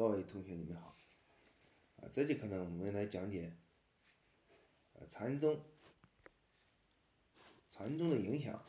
[0.00, 0.96] 各位同学，你们好。
[1.96, 3.52] 啊，这节课呢，我们来讲解
[4.94, 5.60] 呃禅宗，
[7.68, 8.64] 禅宗的影响。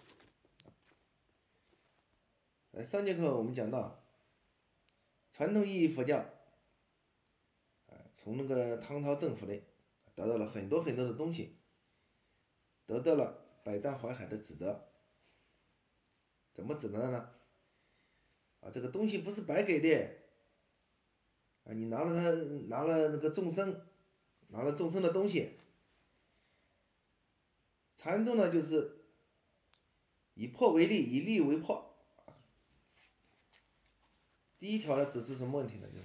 [2.72, 4.04] 呃，上节课我们讲到，
[5.32, 6.18] 传统意义佛教，
[7.88, 9.64] 啊，从那个唐朝政府内
[10.14, 11.56] 得到了很多很多的东西，
[12.86, 14.86] 得到了百淡怀海的指责。
[16.54, 17.34] 怎么指责呢？
[18.60, 20.20] 啊，这个东西不是白给的。
[21.64, 22.32] 啊，你拿了他
[22.68, 23.86] 拿了那个众生，
[24.48, 25.52] 拿了众生的东西，
[27.96, 29.06] 禅宗呢就是
[30.34, 31.96] 以破为立，以立为破。
[34.58, 35.88] 第一条呢指出什么问题呢？
[35.88, 36.00] 就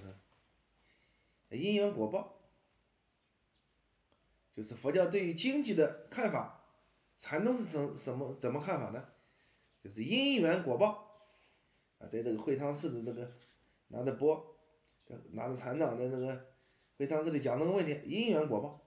[1.56, 2.38] 是因缘果报，
[4.55, 6.64] 就是佛教对于经济的看法，
[7.16, 9.09] 禅宗是什什么怎么看法呢？
[9.83, 11.30] 就是因缘果报
[11.98, 13.33] 啊，在这个会昌寺的这个
[13.88, 14.55] 拿着钵。
[15.33, 16.46] 拿着禅长的那个
[16.98, 18.86] 会堂寺里讲那个问题，因缘果报，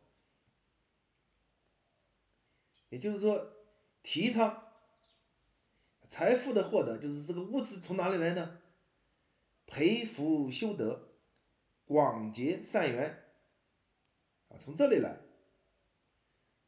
[2.89, 3.53] 也就是说，
[4.03, 4.67] 提倡
[6.09, 8.59] 财富的获得，就是这个物质从哪里来呢？
[9.65, 11.09] 培福修德，
[11.85, 13.23] 广结善缘，
[14.49, 15.19] 啊，从这里来，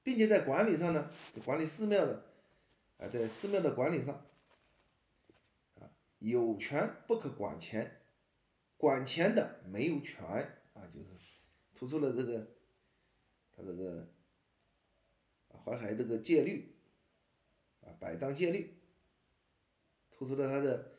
[0.03, 1.11] 并且在管理上呢，
[1.43, 2.23] 管理寺庙的，
[2.99, 4.23] 啊，在寺庙的管理上，
[5.79, 5.89] 啊，
[6.19, 8.00] 有权不可管钱。
[8.81, 10.25] 管钱的没有权
[10.73, 11.09] 啊，就是
[11.75, 12.47] 突出了这个
[13.55, 14.07] 他这个
[15.49, 16.73] 淮海这个戒律
[17.81, 18.73] 啊，百当戒律，
[20.09, 20.93] 突出了他的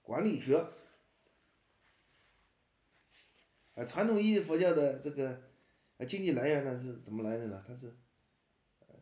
[0.00, 0.56] 管理学
[3.74, 3.84] 啊。
[3.84, 5.42] 传统意义佛教的这个
[6.08, 7.62] 经济来源呢是怎么来的呢？
[7.68, 7.94] 它是
[8.78, 8.94] 呃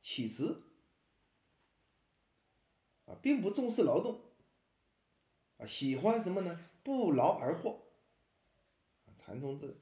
[0.00, 0.60] 乞食
[3.06, 4.20] 啊，并不重视劳动。
[5.58, 6.67] 啊，喜欢什么呢？
[6.88, 7.84] 不劳而获。
[9.18, 9.76] 禅宗这，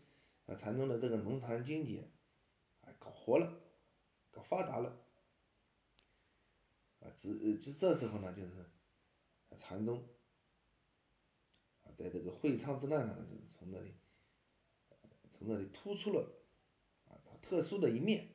[0.46, 2.04] 啊，禅宗的这个农禅经济，
[2.80, 3.60] 啊，搞活了，
[4.32, 4.90] 搞发达了。
[6.98, 7.30] 啊，这
[7.60, 8.58] 这这时候呢，就是，
[9.50, 10.04] 啊禅宗，
[11.84, 13.94] 啊，在这个会昌之难上，就是从那里，
[15.30, 16.28] 从那里突出了，
[17.04, 18.34] 啊，特殊的一面。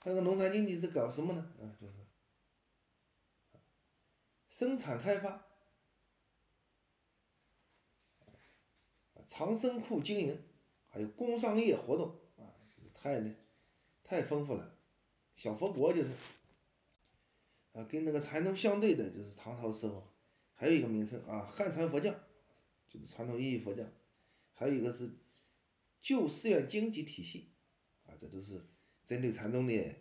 [0.00, 1.52] 他这个农产经济是搞什么呢？
[1.60, 2.01] 啊，就是
[4.62, 5.44] 生产开发，
[9.26, 10.40] 长生库经营，
[10.86, 12.54] 还有工商业活动啊，
[12.94, 13.34] 太那
[14.04, 14.78] 太丰富了。
[15.34, 16.12] 小佛国就是
[17.72, 20.06] 啊，跟那个禅宗相对的，就是唐朝时候
[20.54, 22.14] 还有一个名称啊，汉传佛教，
[22.88, 23.84] 就是传统意义佛教，
[24.52, 25.10] 还有一个是
[26.00, 27.50] 旧寺院经济体系
[28.06, 28.64] 啊，这都是。
[29.04, 29.96] 针对禅宗的，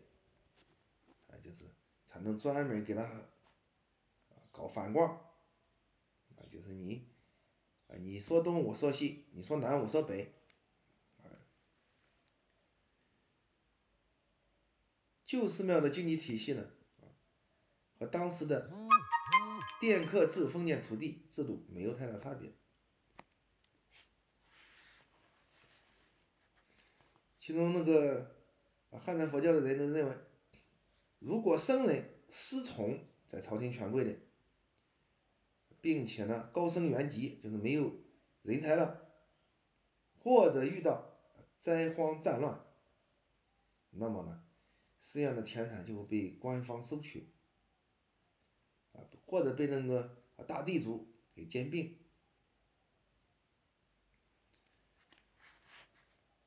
[1.25, 1.65] 啊，就是
[2.07, 3.30] 禅宗专门给他
[4.67, 5.09] 反光，
[6.35, 7.07] 啊，就是你，
[7.87, 10.33] 啊，你说东我说西，你说南我说北，
[11.17, 11.25] 啊，
[15.23, 16.71] 旧寺庙的经济体系呢，
[17.99, 18.71] 和当时的
[19.79, 22.51] 佃客制封建土地制度没有太大差别，
[27.39, 28.37] 其中那个。
[28.93, 30.17] 汉传佛教的人都认为，
[31.19, 34.13] 如果僧人师从在朝廷权贵的，
[35.81, 37.93] 并且呢高僧圆寂，就是没有
[38.43, 39.11] 人才了，
[40.19, 41.17] 或者遇到
[41.59, 42.63] 灾荒战乱，
[43.89, 44.43] 那么呢，
[44.99, 47.33] 寺院的田产就会被官方收取，
[48.93, 51.97] 啊，或者被那个大地主给兼并。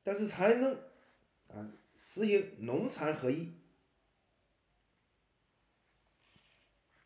[0.03, 0.79] 但是禅宗，
[1.49, 1.77] 啊。
[1.97, 3.53] 实行农禅合一，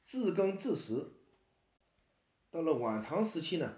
[0.02, 1.19] 自耕自食。
[2.52, 3.78] 到了晚唐时期呢，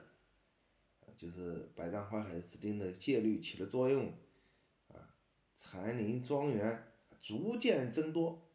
[1.18, 4.14] 就是百丈怀海制定的戒律起了作用，
[4.88, 5.16] 啊，
[5.56, 8.50] 禅林庄园逐渐增多，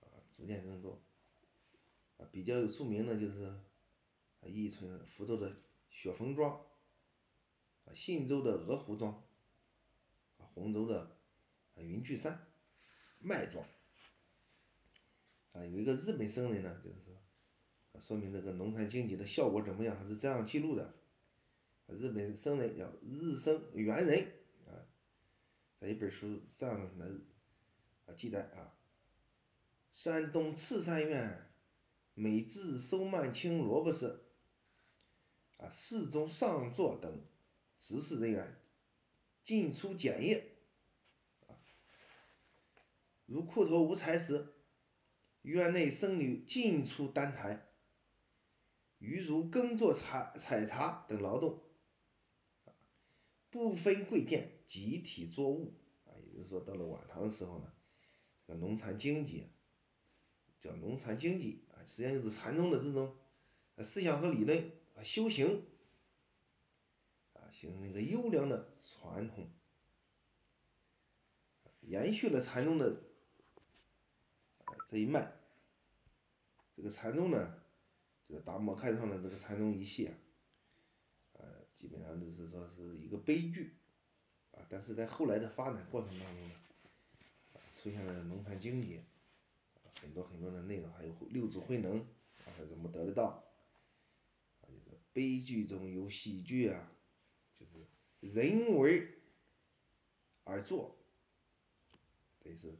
[0.00, 1.00] 啊，逐渐增多，
[2.18, 3.54] 啊，比较有著名的就是，
[4.42, 5.56] 宜春福州的
[5.88, 6.60] 雪峰庄，
[7.84, 9.22] 啊，信州的鹅湖庄。
[10.38, 11.18] 洪州的
[11.74, 12.46] 云聚山
[13.18, 13.62] 麦庄
[15.52, 17.14] 啊，有一个日本僧人呢，就是说，
[18.00, 20.94] 说明这个农产经济的效果怎么样，他是这样记录的。
[21.86, 24.32] 日本僧人叫日生猿人
[24.66, 24.86] 啊，
[25.80, 27.06] 在一本书上来
[28.06, 28.74] 啊记载啊，
[29.90, 31.50] 山东赤山院
[32.14, 34.24] 美智收曼青萝卜社
[35.58, 37.20] 啊，寺中上座等
[37.78, 38.56] 执事人员。
[39.44, 40.44] 进出检验，
[43.26, 44.54] 如裤头无财时，
[45.42, 47.65] 院内僧侣进出丹台，
[48.98, 51.62] 余如耕作、采采茶等劳动，
[53.50, 55.74] 不分贵贱，集体作物
[56.06, 56.16] 啊。
[56.18, 57.72] 也就是说，到了晚唐的时候呢，
[58.46, 59.46] 这个农产经济
[60.58, 63.14] 叫农产经济啊，实际上就是禅宗的这种
[63.84, 65.66] 思想和理论啊，修行
[67.34, 69.50] 啊，形成一个优良的传统，
[71.82, 73.02] 延续了禅宗的
[74.88, 75.32] 这一脉。
[76.74, 77.62] 这个禅宗呢，
[78.28, 80.14] 这个达摩开创的这个禅宗一系啊，
[81.34, 81.44] 呃，
[81.74, 83.76] 基本上就是说是一个悲剧
[84.52, 84.66] 啊。
[84.68, 86.54] 但是在后来的发展过程当中呢，
[87.70, 89.00] 出现了农产经济，
[90.00, 92.00] 很多很多的内容，还有六祖慧能
[92.44, 93.44] 啊，怎么得的道？
[94.60, 96.90] 啊，这个悲剧中有喜剧啊，
[97.54, 97.86] 就是
[98.20, 99.08] 人为
[100.42, 100.96] 而作，
[102.40, 102.74] 真是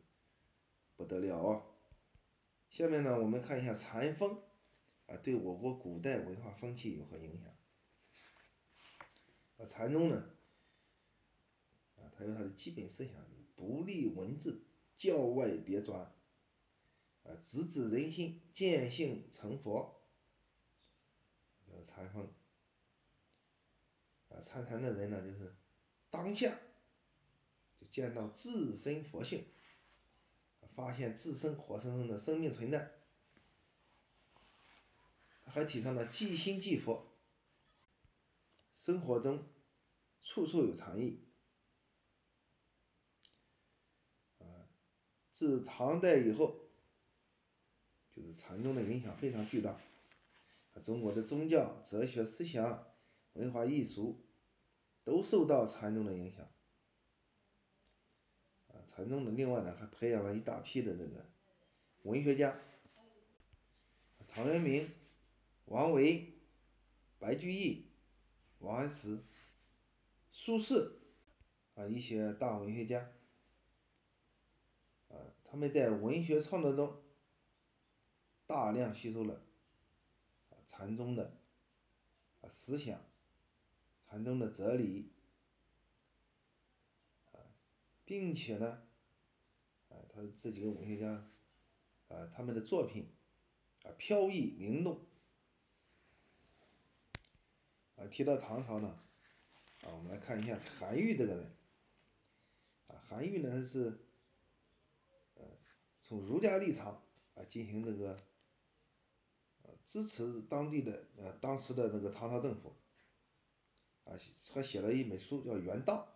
[0.97, 1.63] 不得了啊！
[2.71, 4.43] 下面呢，我们看一下禅风
[5.07, 7.51] 啊，对我国古代文化风气有何影响？
[9.59, 10.17] 啊，禅宗呢，
[11.97, 13.15] 啊，它有它的基本思想，
[13.55, 14.65] 不立文字，
[14.97, 16.01] 教外别专，
[17.23, 20.01] 啊，直指人心，见性成佛，
[21.67, 22.33] 叫禅风。
[24.29, 25.55] 啊，参禅的人呢，就是
[26.11, 26.59] 当下
[27.81, 29.47] 就见到自身佛性。
[30.75, 32.91] 发现自身活生生的生命存在，
[35.57, 37.07] 还提倡了即心即佛，
[38.75, 39.43] 生活中
[40.23, 41.19] 处处有禅意。
[44.39, 44.69] 啊，
[45.33, 46.61] 自唐代以后，
[48.15, 49.81] 就是禅宗的影响非常巨大，
[50.83, 52.87] 中国的宗教、哲学思想、
[53.33, 54.21] 文化艺术
[55.05, 56.47] 都受到禅宗的影响。
[58.87, 61.25] 禅宗的另外呢，还培养了一大批的这个
[62.03, 62.55] 文学家，
[64.29, 64.91] 陶渊明、
[65.67, 66.33] 王维、
[67.19, 67.87] 白居易、
[68.59, 69.23] 王安石、
[70.31, 70.93] 苏轼
[71.75, 73.13] 啊一些大文学家，
[75.09, 75.15] 啊
[75.45, 77.03] 他们在文学创作中
[78.47, 79.43] 大量吸收了
[80.67, 81.37] 禅宗的
[82.41, 83.01] 啊思想，
[84.09, 85.13] 禅宗的哲理，
[87.33, 87.39] 啊，
[88.05, 88.83] 并且呢。
[89.89, 91.31] 啊他这几个文学家，
[92.09, 93.09] 啊，他们的作品，
[93.85, 95.07] 啊，飘逸灵动，
[97.97, 98.99] 啊，提到唐朝呢，
[99.83, 101.51] 啊，我们来看一下韩愈这个人，
[102.87, 103.99] 啊，韩愈呢是，
[105.35, 105.45] 呃，
[106.01, 107.03] 从儒家立场
[107.35, 108.17] 啊进行这个，
[109.63, 112.73] 呃，支持当地的呃当时的那个唐朝政府，
[114.05, 114.17] 啊，
[114.53, 116.09] 他写了一本书叫《原道》，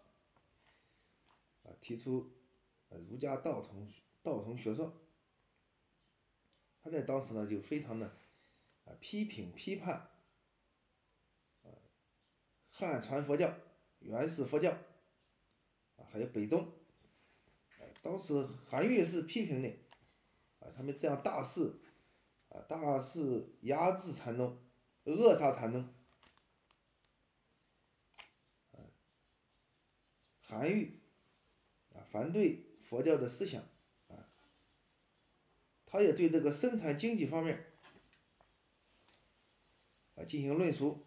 [1.68, 2.30] 啊，提出。
[3.08, 3.86] 儒家道统
[4.20, 4.92] 道统学说，
[6.82, 8.08] 他在当时呢就非常的
[8.84, 10.09] 啊批评批判
[12.88, 13.52] 汉传佛教、
[13.98, 14.70] 原始佛教
[15.96, 16.72] 啊还有北宗，
[17.78, 19.68] 啊当时韩愈是批评的
[20.60, 21.80] 啊他们这样大肆
[22.48, 24.58] 啊大肆压制禅宗、
[25.04, 25.92] 扼杀禅宗，
[30.40, 31.00] 韩愈
[31.94, 32.66] 啊反对。
[32.90, 33.62] 佛教的思想，
[34.08, 34.26] 啊，
[35.86, 37.72] 他也对这个生产经济方面，
[40.16, 41.06] 啊进行论述，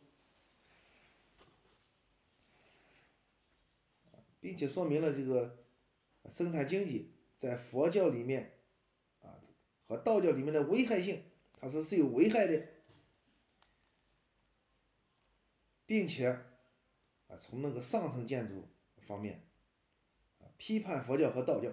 [4.44, 5.58] 并且说明了这个
[6.30, 8.52] 生产经济在佛教里面，
[9.22, 9.40] 啊
[9.88, 11.24] 和道教里面的危害性，
[11.62, 12.62] 他说是有危害的，
[15.86, 18.68] 并且，啊从那个上层建筑
[19.08, 19.46] 方面
[20.42, 20.52] 啊。
[20.58, 21.72] 批判佛教和道教，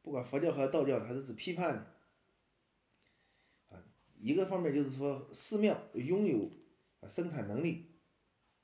[0.00, 3.76] 不管佛教和道教，他都是批判的。
[3.76, 3.84] 啊，
[4.16, 6.50] 一个方面就是说寺庙拥有
[7.00, 7.90] 啊生产能力，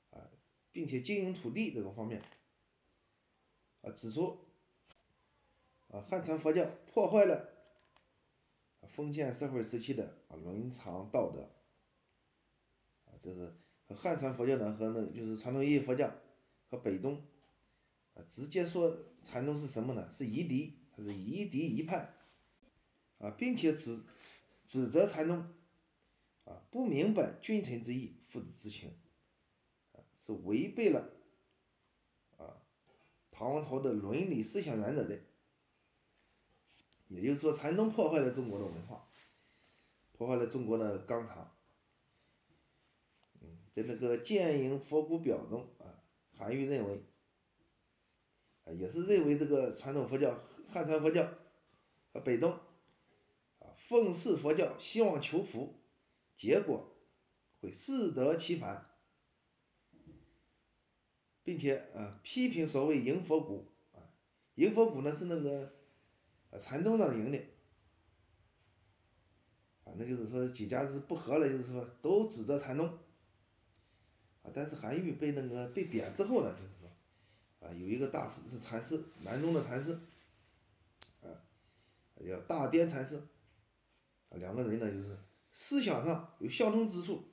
[0.09, 0.31] 啊，
[0.71, 2.19] 并且经营土地这个方面，
[3.81, 4.39] 啊，指出
[5.89, 7.49] 啊汉传佛教破坏了
[8.87, 11.49] 封建社会时期的啊伦常道德，
[13.05, 13.55] 啊，这个
[13.95, 16.11] 汉传佛教呢和那就是传统意义佛教
[16.69, 17.21] 和北宗。
[18.13, 20.11] 啊，直接说禅宗是什么呢？
[20.11, 22.13] 是夷狄，他是夷狄一派，
[23.19, 24.03] 啊，并且指
[24.65, 25.39] 指责禅宗，
[26.43, 28.93] 啊，不明白君臣之义、父子之情，
[29.93, 31.09] 啊，是违背了，
[33.41, 35.19] 唐王朝的伦理思想原则的。
[37.07, 39.09] 也就是说，禅宗破坏了中国的文化，
[40.11, 41.51] 破坏了中国的纲常。
[43.41, 46.03] 嗯，在那个《剑营佛骨表》中，啊，
[46.37, 47.03] 韩愈认为。
[48.63, 50.37] 啊，也是认为这个传统佛教、
[50.69, 51.27] 汉传佛教
[52.13, 52.51] 和北宗
[53.57, 55.81] 啊奉事佛教，希望求福，
[56.35, 56.95] 结果
[57.59, 58.90] 会适得其反，
[61.43, 63.99] 并且啊批评所谓迎佛骨啊，
[64.55, 65.73] 迎佛骨呢是那个
[66.51, 67.39] 啊禅宗上迎的，
[69.83, 72.87] 反正就是说几家是不和了，就是说都指责禅宗
[74.43, 79.99] 啊，但是韩愈被那个被贬之后呢，就是说啊有一个大师是禅师，南宗的禅师
[81.21, 81.29] 啊。
[82.23, 83.15] 叫大颠禅师，
[84.29, 85.17] 啊，两个人呢就是
[85.51, 87.23] 思想上有相通之处，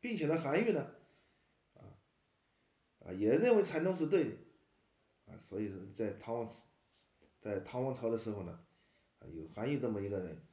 [0.00, 0.94] 并且呢，韩愈呢，
[3.12, 4.30] 也认为禅宗是对的，
[5.26, 6.48] 啊，所以在唐王，
[7.40, 8.60] 在唐王朝的时候呢，
[9.18, 10.49] 啊有韩愈这么一个人。